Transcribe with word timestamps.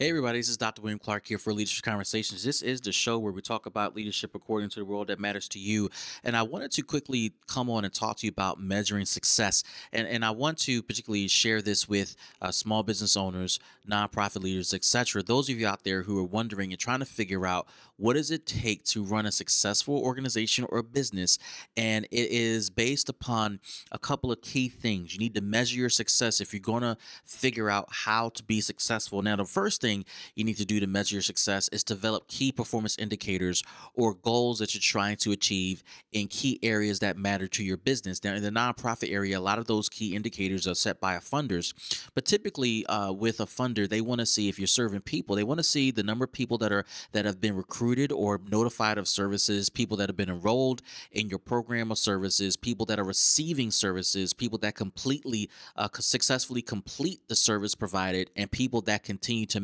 Hey, 0.00 0.10
everybody, 0.10 0.38
this 0.38 0.48
is 0.48 0.56
Dr. 0.56 0.80
William 0.80 1.00
Clark 1.00 1.26
here 1.26 1.38
for 1.38 1.52
Leadership 1.52 1.84
Conversations. 1.84 2.44
This 2.44 2.62
is 2.62 2.80
the 2.80 2.92
show 2.92 3.18
where 3.18 3.32
we 3.32 3.42
talk 3.42 3.66
about 3.66 3.96
leadership 3.96 4.32
according 4.32 4.68
to 4.68 4.78
the 4.78 4.84
world 4.84 5.08
that 5.08 5.18
matters 5.18 5.48
to 5.48 5.58
you. 5.58 5.90
And 6.22 6.36
I 6.36 6.42
wanted 6.42 6.70
to 6.74 6.82
quickly 6.84 7.32
come 7.48 7.68
on 7.68 7.84
and 7.84 7.92
talk 7.92 8.18
to 8.18 8.26
you 8.26 8.30
about 8.30 8.60
measuring 8.60 9.06
success. 9.06 9.64
And, 9.92 10.06
and 10.06 10.24
I 10.24 10.30
want 10.30 10.58
to 10.58 10.84
particularly 10.84 11.26
share 11.26 11.60
this 11.60 11.88
with 11.88 12.14
uh, 12.40 12.52
small 12.52 12.84
business 12.84 13.16
owners, 13.16 13.58
nonprofit 13.90 14.40
leaders, 14.40 14.72
etc. 14.72 15.20
Those 15.24 15.50
of 15.50 15.58
you 15.58 15.66
out 15.66 15.82
there 15.82 16.02
who 16.02 16.16
are 16.20 16.24
wondering 16.24 16.70
and 16.70 16.78
trying 16.78 17.00
to 17.00 17.04
figure 17.04 17.44
out 17.44 17.66
what 17.96 18.14
does 18.14 18.30
it 18.30 18.46
take 18.46 18.84
to 18.84 19.02
run 19.02 19.26
a 19.26 19.32
successful 19.32 19.98
organization 19.98 20.64
or 20.68 20.78
a 20.78 20.84
business. 20.84 21.40
And 21.76 22.04
it 22.12 22.30
is 22.30 22.70
based 22.70 23.08
upon 23.08 23.58
a 23.90 23.98
couple 23.98 24.30
of 24.30 24.42
key 24.42 24.68
things. 24.68 25.12
You 25.12 25.18
need 25.18 25.34
to 25.34 25.40
measure 25.40 25.76
your 25.76 25.90
success 25.90 26.40
if 26.40 26.52
you're 26.52 26.60
going 26.60 26.84
to 26.84 26.96
figure 27.24 27.68
out 27.68 27.88
how 27.90 28.28
to 28.28 28.44
be 28.44 28.60
successful. 28.60 29.22
Now, 29.22 29.34
the 29.34 29.44
first 29.44 29.80
thing 29.80 29.87
you 30.34 30.44
need 30.44 30.56
to 30.56 30.64
do 30.64 30.80
to 30.80 30.86
measure 30.86 31.16
your 31.16 31.22
success 31.22 31.68
is 31.68 31.84
develop 31.84 32.28
key 32.28 32.52
performance 32.52 32.96
indicators 32.98 33.62
or 33.94 34.14
goals 34.14 34.58
that 34.58 34.74
you're 34.74 34.80
trying 34.80 35.16
to 35.16 35.32
achieve 35.32 35.82
in 36.12 36.26
key 36.28 36.58
areas 36.62 36.98
that 37.00 37.16
matter 37.16 37.46
to 37.48 37.62
your 37.64 37.76
business. 37.76 38.22
Now, 38.24 38.34
in 38.34 38.42
the 38.42 38.50
nonprofit 38.50 39.12
area, 39.12 39.38
a 39.38 39.40
lot 39.40 39.58
of 39.58 39.66
those 39.66 39.88
key 39.88 40.14
indicators 40.14 40.66
are 40.66 40.74
set 40.74 41.00
by 41.00 41.16
funders, 41.18 41.74
but 42.14 42.24
typically 42.24 42.86
uh, 42.86 43.12
with 43.12 43.40
a 43.40 43.46
funder, 43.46 43.88
they 43.88 44.00
want 44.00 44.20
to 44.20 44.26
see 44.26 44.48
if 44.48 44.58
you're 44.58 44.66
serving 44.66 45.00
people. 45.00 45.36
They 45.36 45.44
want 45.44 45.58
to 45.58 45.64
see 45.64 45.90
the 45.90 46.02
number 46.02 46.24
of 46.24 46.32
people 46.32 46.58
that 46.58 46.72
are 46.72 46.84
that 47.12 47.24
have 47.24 47.40
been 47.40 47.56
recruited 47.56 48.12
or 48.12 48.40
notified 48.48 48.98
of 48.98 49.08
services, 49.08 49.68
people 49.68 49.96
that 49.98 50.08
have 50.08 50.16
been 50.16 50.30
enrolled 50.30 50.82
in 51.12 51.28
your 51.28 51.38
program 51.38 51.90
of 51.90 51.98
services, 51.98 52.56
people 52.56 52.86
that 52.86 52.98
are 52.98 53.04
receiving 53.04 53.70
services, 53.70 54.32
people 54.32 54.58
that 54.58 54.74
completely 54.74 55.50
uh, 55.76 55.88
successfully 55.98 56.62
complete 56.62 57.20
the 57.28 57.36
service 57.36 57.74
provided, 57.74 58.30
and 58.36 58.50
people 58.50 58.80
that 58.82 59.02
continue 59.02 59.46
to 59.46 59.60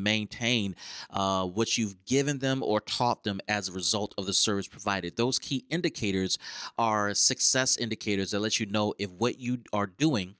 uh, 1.11 1.45
what 1.45 1.77
you've 1.79 2.05
given 2.05 2.39
them 2.39 2.62
or 2.62 2.81
taught 2.81 3.25
them 3.25 3.41
as 3.48 3.69
a 3.69 3.73
result 3.73 4.15
of 4.17 4.27
the 4.27 4.33
service 4.33 4.69
provided. 4.69 5.17
Those 5.17 5.39
key 5.39 5.65
indicators 5.71 6.39
are 6.79 7.15
success 7.15 7.77
indicators 7.77 8.31
that 8.31 8.41
let 8.41 8.61
you 8.61 8.67
know 8.67 8.95
if 8.98 9.11
what 9.11 9.39
you 9.39 9.59
are 9.73 9.87
doing 9.87 10.37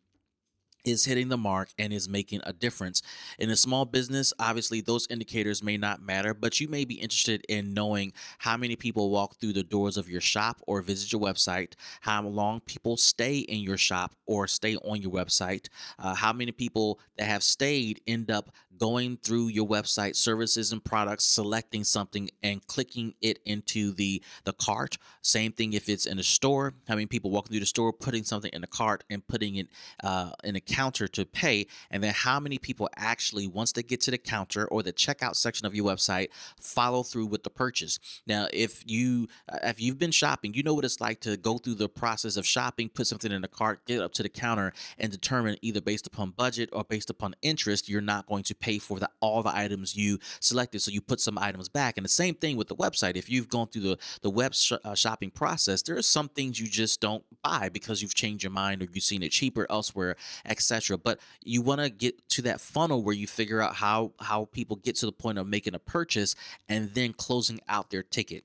is 0.84 1.06
hitting 1.06 1.28
the 1.28 1.36
mark 1.36 1.70
and 1.78 1.92
is 1.92 2.08
making 2.08 2.41
a 2.44 2.53
difference. 2.53 3.03
In 3.39 3.50
a 3.50 3.56
small 3.56 3.84
business, 3.84 4.33
obviously 4.39 4.81
those 4.81 5.06
indicators 5.08 5.62
may 5.62 5.77
not 5.77 6.03
matter, 6.03 6.34
but 6.34 6.61
you 6.61 6.69
may 6.69 6.84
be 6.84 6.94
interested 6.94 7.44
in 7.48 7.75
knowing 7.75 8.12
how 8.38 8.56
many 8.56 8.77
people 8.77 9.11
walk 9.11 9.36
through 9.36 9.55
the 9.55 9.62
doors 9.62 9.97
of 9.97 10.09
your 10.09 10.20
shop 10.20 10.61
or 10.66 10.83
visit 10.83 11.12
your 11.12 11.20
website, 11.20 11.72
how 12.03 12.22
long 12.22 12.61
people 12.61 12.97
stay 12.97 13.38
in 13.38 13.61
your 13.61 13.78
shop 13.78 14.14
or 14.27 14.47
stay 14.47 14.77
on 14.77 15.00
your 15.00 15.11
website, 15.11 15.69
uh, 15.98 16.14
how 16.14 16.33
many 16.33 16.53
people 16.53 17.00
that 17.16 17.25
have 17.25 17.42
stayed 17.42 18.00
end 18.06 18.31
up 18.31 18.50
going 18.78 19.17
through 19.19 19.48
your 19.48 19.67
website 19.67 20.17
services 20.17 20.72
and 20.72 20.84
products 20.84 21.25
selecting 21.25 21.84
something 21.84 22.30
and 22.42 22.67
clicking 22.67 23.14
it 23.20 23.39
into 23.44 23.92
the 23.92 24.22
the 24.44 24.53
cart. 24.53 24.98
Same 25.22 25.53
thing 25.53 25.72
if 25.72 25.89
it's 25.89 26.06
in 26.06 26.19
a 26.19 26.22
store. 26.22 26.75
Many 26.89 27.06
people 27.06 27.31
walking 27.31 27.53
through 27.53 27.61
the 27.61 27.66
store 27.66 27.92
putting 27.92 28.25
something 28.25 28.50
in 28.53 28.61
the 28.61 28.66
cart 28.66 29.05
and 29.11 29.27
putting 29.27 29.56
it 29.56 29.69
uh, 30.03 30.31
in 30.42 30.56
a 30.56 30.61
counter 30.61 31.08
to 31.08 31.25
pay? 31.25 31.66
And 31.91 32.03
then 32.03 32.12
how 32.14 32.41
many 32.41 32.58
people 32.58 32.89
actually 32.97 33.47
once 33.47 33.72
they 33.72 33.83
get 33.83 34.00
to 34.03 34.11
the 34.11 34.19
counter 34.19 34.66
or 34.66 34.83
the 34.83 34.92
checkout 34.92 35.36
section 35.36 35.66
of 35.66 35.75
your 35.75 35.86
website 35.86 36.28
follow 36.61 37.03
through 37.03 37.27
with 37.27 37.42
the 37.42 37.50
purchase? 37.50 37.98
Now 38.27 38.48
if 38.53 38.83
you 38.86 39.28
uh, 39.48 39.59
if 39.62 39.81
you've 39.81 39.98
been 39.98 40.11
shopping 40.11 40.55
you 40.55 40.62
know 40.62 40.75
what 40.75 40.84
it's 40.84 41.00
like 41.00 41.20
to 41.20 41.36
go 41.36 41.59
through 41.59 41.75
the 41.75 41.88
process 41.88 42.36
of 42.36 42.47
shopping 42.47 42.88
put 42.88 43.06
something 43.06 43.33
in 43.33 43.42
the 43.42 43.48
cart 43.48 43.84
get 43.86 44.00
up 44.00 44.12
to 44.14 44.22
the 44.22 44.28
counter 44.28 44.72
and 44.98 45.11
determine 45.11 45.56
either 45.62 45.81
based 45.81 46.06
upon 46.06 46.31
budget 46.31 46.69
or 46.72 46.84
based 46.84 47.11
upon 47.11 47.34
interest 47.42 47.88
you're 47.88 48.00
not 48.00 48.27
going 48.27 48.42
to 48.42 48.55
pay 48.55 48.63
for 48.78 48.98
the, 48.98 49.08
all 49.20 49.42
the 49.42 49.54
items 49.54 49.96
you 49.96 50.18
selected. 50.40 50.80
So 50.80 50.90
you 50.90 51.00
put 51.00 51.20
some 51.20 51.38
items 51.38 51.69
back. 51.69 51.97
And 51.97 52.04
the 52.04 52.10
same 52.10 52.34
thing 52.34 52.56
with 52.56 52.69
the 52.69 52.76
website. 52.76 53.16
If 53.16 53.30
you've 53.30 53.48
gone 53.48 53.69
through 53.69 53.82
the, 53.82 53.98
the 54.22 54.30
web 54.30 54.54
sh- 54.54 54.72
uh, 54.84 54.94
shopping 54.94 55.30
process, 55.30 55.82
there 55.82 55.97
are 55.97 56.02
some 56.02 56.28
things 56.28 56.60
you 56.60 56.66
just 56.66 57.00
don't 57.00 57.24
buy 57.42 57.69
because 57.69 58.03
you've 58.03 58.14
changed 58.14 58.42
your 58.42 58.50
mind 58.50 58.82
or 58.82 58.88
you've 58.92 59.04
seen 59.04 59.22
it 59.22 59.30
cheaper 59.30 59.66
elsewhere, 59.70 60.16
etc. 60.44 60.98
But 60.98 61.20
you 61.42 61.62
want 61.62 61.80
to 61.80 61.91
get 61.91 62.28
to 62.30 62.42
that 62.42 62.60
funnel 62.60 63.03
where 63.03 63.14
you 63.14 63.26
figure 63.26 63.60
out 63.60 63.76
how, 63.76 64.12
how 64.20 64.47
people 64.47 64.76
get 64.76 64.97
to 64.97 65.06
the 65.06 65.12
point 65.12 65.38
of 65.38 65.47
making 65.47 65.74
a 65.74 65.78
purchase 65.78 66.34
and 66.69 66.94
then 66.94 67.12
closing 67.12 67.60
out 67.69 67.91
their 67.91 68.03
ticket 68.03 68.44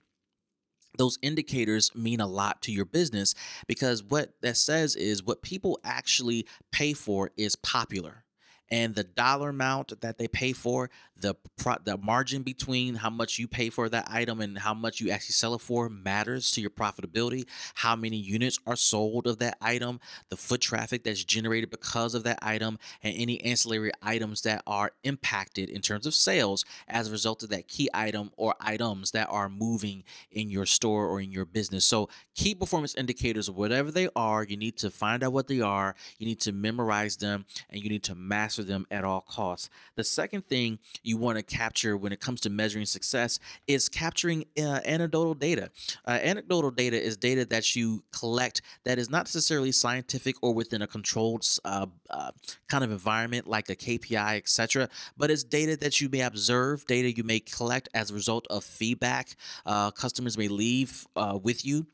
those 0.98 1.18
indicators 1.22 1.94
mean 1.96 2.20
a 2.20 2.28
lot 2.28 2.62
to 2.62 2.72
your 2.72 2.86
business 2.86 3.34
because 3.68 4.04
what 4.04 4.34
that 4.42 4.58
says 4.58 4.96
is 4.96 5.24
what 5.24 5.42
people 5.42 5.80
actually 5.84 6.46
pay 6.72 6.94
for 6.94 7.32
is 7.38 7.56
popular 7.56 8.26
and 8.72 8.96
the 8.96 9.04
dollar 9.04 9.50
amount 9.50 10.00
that 10.02 10.18
they 10.18 10.28
pay 10.28 10.54
for 10.54 10.90
the 11.22 11.36
pro- 11.58 11.78
the 11.84 11.98
margin 11.98 12.44
between 12.44 12.96
how 12.96 13.10
much 13.10 13.40
you 13.40 13.48
pay 13.48 13.70
for 13.70 13.90
that 13.90 14.08
item 14.10 14.42
and 14.42 14.60
how 14.60 14.74
much 14.74 15.00
you 15.00 15.10
actually 15.10 15.34
sell 15.34 15.54
it 15.54 15.62
for 15.62 15.90
matters 15.90 16.52
to 16.52 16.62
your 16.62 16.70
profitability 16.70 17.46
how 17.76 17.96
many 17.96 18.18
units 18.18 18.60
are 18.66 18.76
sold 18.76 19.28
of 19.28 19.38
that 19.40 19.58
item 19.62 20.00
the 20.30 20.38
foot 20.38 20.62
traffic 20.62 21.04
that's 21.04 21.24
generated 21.24 21.70
because 21.70 22.16
of 22.16 22.24
that 22.24 22.40
item 22.42 22.78
and 23.04 23.16
any 23.18 23.42
ancillary 23.44 23.92
items 24.02 24.42
that 24.42 24.62
are 24.66 24.92
impacted 25.04 25.70
in 25.70 25.82
terms 25.82 26.06
of 26.06 26.14
sales 26.14 26.66
as 26.88 27.08
a 27.08 27.12
result 27.12 27.44
of 27.44 27.50
that 27.50 27.68
key 27.68 27.90
item 27.94 28.32
or 28.38 28.56
items 28.60 29.12
that 29.12 29.28
are 29.30 29.50
moving 29.50 30.04
in 30.32 30.50
your 30.50 30.66
store 30.66 31.08
or 31.08 31.22
in 31.22 31.32
your 31.32 31.46
business 31.46 31.86
so 31.86 32.10
key 32.36 32.56
performance 32.56 32.96
indicators 32.96 33.50
whatever 33.50 33.92
they 33.92 34.10
are 34.16 34.44
you 34.44 34.58
need 34.58 34.78
to 34.78 34.90
find 34.90 35.24
out 35.24 35.34
what 35.34 35.48
they 35.48 35.62
are 35.62 35.96
you 36.18 36.26
need 36.26 36.40
to 36.40 36.52
memorize 36.52 37.18
them 37.18 37.46
and 37.70 37.82
you 37.84 37.90
need 37.90 38.04
to 38.04 38.16
master 38.16 38.64
them 38.64 38.86
at 38.92 39.04
all 39.04 39.22
costs. 39.22 39.70
The 39.96 40.04
second 40.04 40.48
thing 40.48 40.80
you 41.10 41.18
want 41.18 41.38
to 41.38 41.44
capture 41.44 41.98
when 41.98 42.14
it 42.14 42.20
comes 42.20 42.40
to 42.42 42.50
measuring 42.50 42.86
success 42.86 43.40
is 43.68 43.90
capturing 43.90 44.46
uh, 44.58 44.80
anecdotal 44.86 45.34
data. 45.34 45.72
Uh, 46.08 46.12
anecdotal 46.22 46.72
data 46.72 47.02
is 47.02 47.18
data 47.18 47.44
that 47.46 47.76
you 47.76 48.04
collect 48.12 48.62
that 48.86 49.00
is 49.00 49.10
not 49.10 49.26
necessarily 49.26 49.72
scientific 49.72 50.36
or 50.42 50.54
within 50.54 50.82
a 50.82 50.88
controlled 50.88 51.46
uh, 51.66 51.88
uh 52.10 52.32
kind 52.70 52.84
of 52.84 52.92
environment 52.92 53.48
like 53.48 53.70
a 53.70 53.76
KPI, 53.76 54.38
etc., 54.38 54.88
but 55.18 55.32
it's 55.32 55.44
data 55.44 55.76
that 55.78 56.00
you 56.00 56.08
may 56.10 56.22
observe, 56.22 56.86
data 56.86 57.12
you 57.12 57.24
may 57.24 57.40
collect 57.40 57.90
as 57.94 58.12
a 58.12 58.14
result 58.14 58.46
of 58.50 58.64
feedback 58.64 59.36
uh, 59.66 59.90
customers 59.92 60.38
may 60.38 60.48
leave 60.48 61.08
uh, 61.16 61.38
with 61.42 61.66
you 61.66 61.88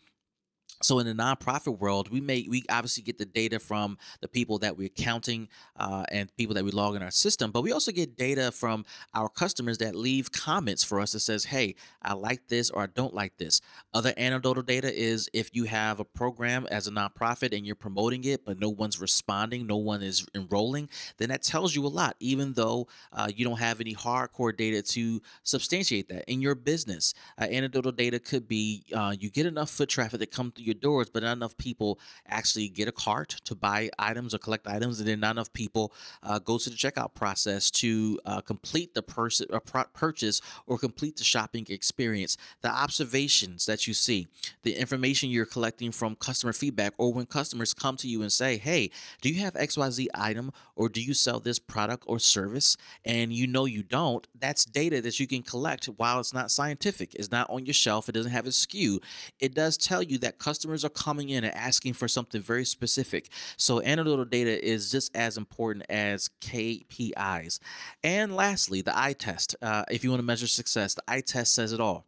so 0.86 1.00
in 1.00 1.08
the 1.08 1.14
nonprofit 1.14 1.80
world, 1.80 2.12
we 2.12 2.22
may 2.22 2.46
we 2.48 2.64
obviously 2.70 3.02
get 3.02 3.18
the 3.18 3.26
data 3.26 3.60
from 3.60 3.98
the 4.22 4.28
people 4.28 4.60
that 4.60 4.78
we're 4.78 4.90
counting 4.90 5.50
uh, 5.78 6.04
and 6.12 6.34
people 6.38 6.54
that 6.54 6.64
we 6.64 6.70
log 6.70 6.96
in 6.96 7.02
our 7.02 7.10
system, 7.10 7.50
but 7.50 7.62
we 7.62 7.72
also 7.72 7.92
get 7.92 8.16
data 8.16 8.52
from 8.52 8.86
our 9.16 9.28
customers 9.28 9.80
that 9.80 9.96
leave 9.96 10.32
comments 10.32 10.84
for 10.84 11.00
us 11.00 11.14
that 11.14 11.22
says, 11.22 11.46
"Hey, 11.46 11.74
I 12.04 12.14
like 12.14 12.50
this" 12.50 12.70
or 12.70 12.84
"I 12.84 12.86
don't 12.86 13.16
like 13.16 13.38
this." 13.38 13.62
Other 13.96 14.14
anecdotal 14.16 14.62
data 14.62 14.94
is 14.94 15.28
if 15.34 15.50
you 15.54 15.64
have 15.64 16.00
a 16.00 16.06
program 16.06 16.68
as 16.70 16.86
a 16.86 16.92
nonprofit 16.92 17.58
and 17.58 17.66
you're 17.66 17.76
promoting 17.76 18.24
it, 18.24 18.46
but 18.46 18.60
no 18.60 18.70
one's 18.70 19.02
responding, 19.02 19.66
no 19.66 19.78
one 19.78 20.04
is 20.04 20.28
enrolling, 20.36 20.88
then 21.18 21.30
that 21.30 21.42
tells 21.42 21.76
you 21.76 21.84
a 21.84 21.88
lot. 21.88 22.16
Even 22.20 22.54
though 22.54 22.88
uh, 23.12 23.30
you 23.36 23.44
don't 23.44 23.60
have 23.60 23.82
any 23.82 23.96
hardcore 23.96 24.56
data 24.56 24.84
to 24.84 25.20
substantiate 25.42 26.10
that 26.10 26.30
in 26.32 26.42
your 26.42 26.54
business, 26.54 27.16
uh, 27.42 27.46
anecdotal 27.46 27.92
data 27.92 28.20
could 28.20 28.48
be 28.48 28.84
uh, 28.94 29.16
you 29.20 29.32
get 29.32 29.48
enough 29.48 29.72
foot 29.72 29.90
traffic 29.90 30.20
that 30.20 30.30
come 30.30 30.52
through 30.52 30.66
your 30.66 30.75
doors, 30.76 31.10
but 31.10 31.24
not 31.24 31.34
enough 31.34 31.58
people 31.58 32.00
actually 32.28 32.70
get 32.70 32.88
a 32.88 32.92
cart 32.92 33.42
to 33.46 33.56
buy 33.56 33.90
items 33.98 34.34
or 34.34 34.38
collect 34.38 34.68
items, 34.68 35.00
and 35.00 35.08
then 35.08 35.20
not 35.20 35.32
enough 35.32 35.52
people 35.54 35.94
uh, 36.24 36.40
go 36.40 36.58
to 36.58 36.70
the 36.70 36.76
checkout 36.76 37.14
process 37.14 37.72
to 37.72 38.20
uh, 38.26 38.42
complete 38.42 38.94
the 38.94 39.02
pers- 39.02 39.42
or 39.50 39.62
uh, 39.74 39.84
purchase 39.94 40.42
or 40.68 40.78
complete 40.78 41.18
the 41.18 41.24
shopping 41.24 41.66
experience. 41.70 42.38
The 42.62 42.70
observations 42.70 43.66
that 43.66 43.88
you 43.88 43.94
see, 43.94 44.28
the 44.64 44.76
information 44.76 45.30
you're 45.30 45.46
collecting 45.46 45.92
from 45.92 46.16
customer 46.16 46.54
feedback, 46.54 46.94
or 46.98 47.14
when 47.14 47.26
customers 47.26 47.74
come 47.74 47.98
to 47.98 48.08
you 48.08 48.22
and 48.22 48.32
say, 48.32 48.58
"Hey, 48.58 48.92
do 49.22 49.30
you 49.30 49.42
have 49.42 49.54
XYZ 49.56 50.08
item, 50.14 50.52
or 50.76 50.90
do 50.90 51.02
you 51.02 51.14
sell 51.14 51.40
this 51.40 51.60
product 51.60 52.04
or 52.08 52.20
service?" 52.20 52.78
and 53.04 53.32
you 53.32 53.48
know 53.48 53.66
you 53.66 53.84
don't, 53.84 54.28
that's 54.40 54.66
data 54.66 55.02
that 55.02 55.20
you 55.20 55.28
can 55.28 55.42
collect 55.42 55.86
while 55.86 56.20
it's 56.20 56.34
not 56.34 56.52
scientific, 56.52 57.14
it's 57.16 57.32
not 57.32 57.50
on 57.50 57.66
your 57.66 57.74
shelf, 57.74 58.10
it 58.10 58.14
doesn't 58.14 58.32
have 58.32 58.48
a 58.48 58.50
SKU. 58.50 59.02
It 59.40 59.54
does 59.54 59.78
tell 59.78 60.02
you 60.02 60.18
that 60.20 60.40
customers 60.40 60.55
customers 60.56 60.86
are 60.86 60.90
coming 60.90 61.28
in 61.28 61.44
and 61.44 61.54
asking 61.54 61.92
for 61.92 62.08
something 62.08 62.42
very 62.42 62.64
specific. 62.64 63.28
So 63.58 63.82
anecdotal 63.82 64.24
data 64.24 64.66
is 64.66 64.90
just 64.90 65.14
as 65.14 65.36
important 65.36 65.86
as 65.90 66.30
KPIs. 66.40 67.60
And 68.02 68.34
lastly, 68.34 68.82
the 68.82 68.98
eye 68.98 69.12
test. 69.12 69.58
Uh, 69.62 69.84
if 69.92 70.02
you 70.06 70.12
want 70.12 70.22
to 70.22 70.26
measure 70.26 70.48
success, 70.48 70.94
the 70.94 71.04
eye 71.10 71.20
test 71.20 71.54
says 71.54 71.74
it 71.74 71.82
all 71.82 72.06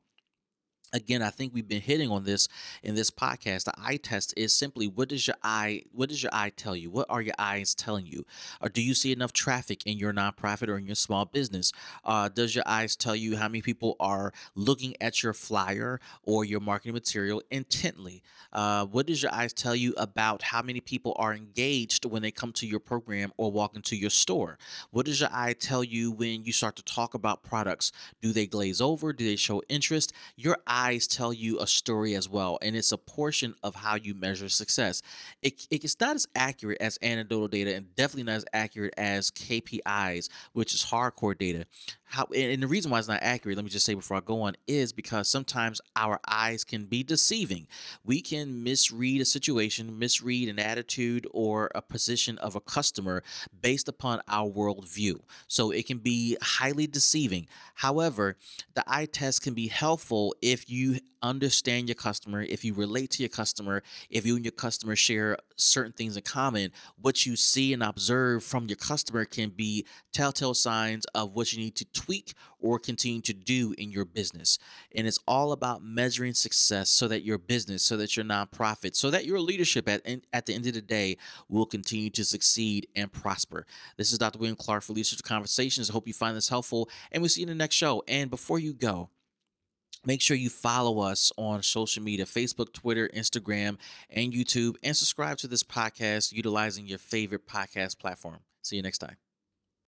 again 0.93 1.21
i 1.21 1.29
think 1.29 1.53
we've 1.53 1.67
been 1.67 1.81
hitting 1.81 2.09
on 2.09 2.23
this 2.23 2.47
in 2.83 2.95
this 2.95 3.11
podcast 3.11 3.65
the 3.65 3.73
eye 3.77 3.97
test 3.97 4.33
is 4.37 4.53
simply 4.53 4.87
what 4.87 5.09
does 5.09 5.27
your 5.27 5.35
eye 5.43 5.83
what 5.91 6.09
does 6.09 6.23
your 6.23 6.33
eye 6.33 6.51
tell 6.55 6.75
you? 6.75 6.89
What 6.89 7.05
are 7.09 7.21
your 7.21 7.35
eyes 7.39 7.73
telling 7.73 8.05
you? 8.05 8.25
Or 8.61 8.69
do 8.69 8.81
you 8.81 8.93
see 8.93 9.11
enough 9.11 9.33
traffic 9.33 9.85
in 9.85 9.97
your 9.97 10.13
nonprofit 10.13 10.67
or 10.67 10.77
in 10.77 10.85
your 10.85 10.95
small 10.95 11.25
business? 11.25 11.71
Uh, 12.03 12.29
does 12.29 12.55
your 12.55 12.63
eyes 12.67 12.95
tell 12.95 13.15
you 13.15 13.37
how 13.37 13.47
many 13.47 13.61
people 13.61 13.95
are 13.99 14.33
looking 14.55 14.95
at 15.01 15.23
your 15.23 15.33
flyer 15.33 15.99
or 16.23 16.45
your 16.45 16.59
marketing 16.59 16.93
material 16.93 17.41
intently? 17.49 18.23
Uh, 18.51 18.85
what 18.85 19.07
does 19.07 19.21
your 19.21 19.33
eyes 19.33 19.53
tell 19.53 19.75
you 19.75 19.93
about 19.97 20.41
how 20.41 20.61
many 20.61 20.79
people 20.79 21.15
are 21.17 21.33
engaged 21.33 22.05
when 22.05 22.21
they 22.21 22.31
come 22.31 22.51
to 22.53 22.67
your 22.67 22.79
program 22.79 23.31
or 23.37 23.51
walk 23.51 23.75
into 23.75 23.95
your 23.95 24.09
store? 24.09 24.57
What 24.91 25.05
does 25.05 25.19
your 25.19 25.29
eye 25.31 25.53
tell 25.53 25.83
you 25.83 26.11
when 26.11 26.43
you 26.43 26.51
start 26.51 26.75
to 26.77 26.83
talk 26.83 27.13
about 27.13 27.43
products? 27.43 27.91
Do 28.21 28.31
they 28.31 28.47
glaze 28.47 28.81
over? 28.81 29.13
Do 29.13 29.25
they 29.25 29.35
show 29.35 29.61
interest? 29.69 30.13
Your 30.35 30.57
eyes 30.77 31.07
tell 31.07 31.33
you 31.33 31.59
a 31.59 31.67
story 31.67 32.13
as 32.15 32.29
well, 32.29 32.59
and 32.61 32.75
it's 32.75 32.91
a 32.91 32.97
portion 32.97 33.55
of 33.63 33.75
how 33.75 33.95
you 33.95 34.13
measure 34.13 34.47
success. 34.49 35.01
It, 35.41 35.67
it's 35.71 35.99
not 35.99 36.15
as 36.15 36.27
accurate 36.35 36.77
as 36.79 36.99
anecdotal 37.01 37.47
data, 37.47 37.75
and 37.75 37.95
definitely 37.95 38.23
not 38.23 38.37
as 38.37 38.45
accurate 38.53 38.93
as 38.97 39.31
KPIs, 39.31 40.29
which 40.53 40.73
is 40.73 40.83
hardcore 40.83 41.37
data. 41.37 41.65
How 42.09 42.25
and 42.33 42.63
the 42.63 42.67
reason 42.67 42.89
why 42.89 42.99
it's 42.99 43.07
not 43.07 43.21
accurate, 43.21 43.57
let 43.57 43.65
me 43.65 43.69
just 43.69 43.85
say 43.85 43.93
before 43.93 44.17
I 44.17 44.21
go 44.21 44.41
on, 44.41 44.55
is 44.65 44.93
because 44.93 45.27
sometimes 45.27 45.81
our 45.95 46.19
eyes 46.27 46.63
can 46.63 46.85
be 46.85 47.03
deceiving. 47.03 47.67
We 48.05 48.21
can 48.21 48.63
misread 48.63 49.19
a 49.19 49.25
situation, 49.25 49.99
misread 49.99 50.47
an 50.47 50.57
attitude 50.57 51.27
or 51.31 51.69
a 51.75 51.81
position 51.81 52.37
of 52.37 52.55
a 52.55 52.61
customer 52.61 53.23
based 53.61 53.89
upon 53.89 54.21
our 54.29 54.49
worldview. 54.49 55.19
So 55.47 55.71
it 55.71 55.85
can 55.85 55.97
be 55.97 56.37
highly 56.41 56.87
deceiving. 56.87 57.47
However, 57.75 58.37
the 58.73 58.85
eye 58.87 59.05
test 59.05 59.41
can 59.41 59.53
be 59.53 59.67
helpful 59.67 60.33
if 60.41 60.69
you 60.69 60.99
understand 61.21 61.87
your 61.87 61.95
customer, 61.95 62.43
if 62.43 62.63
you 62.63 62.73
relate 62.73 63.11
to 63.11 63.23
your 63.23 63.29
customer, 63.29 63.83
if 64.09 64.25
you 64.25 64.35
and 64.35 64.45
your 64.45 64.51
customer 64.51 64.95
share 64.95 65.37
certain 65.55 65.91
things 65.91 66.15
in 66.15 66.23
common, 66.23 66.71
what 67.01 67.25
you 67.25 67.35
see 67.35 67.73
and 67.73 67.83
observe 67.83 68.43
from 68.43 68.67
your 68.67 68.75
customer 68.75 69.25
can 69.25 69.49
be 69.49 69.85
telltale 70.13 70.53
signs 70.53 71.05
of 71.15 71.33
what 71.33 71.51
you 71.51 71.59
need 71.59 71.75
to 71.75 71.85
tweak 71.97 72.33
or 72.59 72.79
continue 72.79 73.21
to 73.21 73.33
do 73.33 73.73
in 73.77 73.91
your 73.91 74.05
business. 74.05 74.59
And 74.95 75.07
it's 75.07 75.19
all 75.27 75.51
about 75.51 75.83
measuring 75.83 76.33
success 76.33 76.89
so 76.89 77.07
that 77.07 77.23
your 77.23 77.37
business, 77.37 77.83
so 77.83 77.97
that 77.97 78.15
your 78.15 78.25
nonprofit, 78.25 78.95
so 78.95 79.09
that 79.11 79.25
your 79.25 79.39
leadership 79.39 79.89
at, 79.89 80.01
at 80.33 80.45
the 80.45 80.53
end 80.53 80.67
of 80.67 80.73
the 80.73 80.81
day 80.81 81.17
will 81.49 81.65
continue 81.65 82.09
to 82.11 82.23
succeed 82.23 82.87
and 82.95 83.11
prosper. 83.11 83.65
This 83.97 84.11
is 84.11 84.19
Dr. 84.19 84.39
William 84.39 84.55
Clark 84.55 84.83
for 84.83 84.93
Leadership 84.93 85.21
Conversations. 85.23 85.89
I 85.89 85.93
hope 85.93 86.07
you 86.07 86.13
find 86.13 86.37
this 86.37 86.49
helpful, 86.49 86.89
and 87.11 87.21
we'll 87.21 87.29
see 87.29 87.41
you 87.41 87.45
in 87.45 87.49
the 87.49 87.55
next 87.55 87.75
show. 87.75 88.03
And 88.07 88.29
before 88.29 88.59
you 88.59 88.73
go, 88.73 89.09
Make 90.05 90.21
sure 90.21 90.37
you 90.37 90.49
follow 90.49 90.99
us 90.99 91.33
on 91.37 91.63
social 91.63 92.01
media 92.01 92.23
Facebook, 92.23 92.71
Twitter, 92.71 93.09
Instagram, 93.13 93.77
and 94.09 94.31
YouTube, 94.31 94.75
and 94.81 94.95
subscribe 94.95 95.37
to 95.39 95.47
this 95.47 95.63
podcast 95.63 96.31
utilizing 96.31 96.87
your 96.87 96.99
favorite 96.99 97.45
podcast 97.45 97.97
platform. 97.99 98.39
See 98.61 98.77
you 98.77 98.83
next 98.83 98.99
time. 98.99 99.26